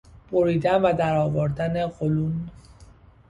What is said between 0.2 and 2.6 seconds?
بریدن و درآوردن قولون